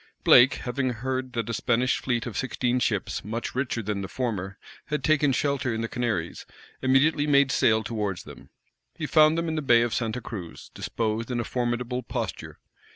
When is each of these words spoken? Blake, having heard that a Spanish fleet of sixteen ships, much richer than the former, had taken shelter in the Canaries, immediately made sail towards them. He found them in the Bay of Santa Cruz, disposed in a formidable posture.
Blake, 0.23 0.55
having 0.55 0.89
heard 0.93 1.33
that 1.33 1.47
a 1.47 1.53
Spanish 1.53 1.99
fleet 1.99 2.25
of 2.25 2.35
sixteen 2.35 2.79
ships, 2.79 3.23
much 3.23 3.53
richer 3.53 3.83
than 3.83 4.01
the 4.01 4.07
former, 4.07 4.57
had 4.87 5.03
taken 5.03 5.31
shelter 5.31 5.71
in 5.71 5.81
the 5.81 5.87
Canaries, 5.87 6.43
immediately 6.81 7.27
made 7.27 7.51
sail 7.51 7.83
towards 7.83 8.23
them. 8.23 8.49
He 8.95 9.05
found 9.05 9.37
them 9.37 9.47
in 9.47 9.53
the 9.53 9.61
Bay 9.61 9.83
of 9.83 9.93
Santa 9.93 10.19
Cruz, 10.19 10.71
disposed 10.73 11.29
in 11.29 11.39
a 11.39 11.43
formidable 11.43 12.01
posture. 12.01 12.57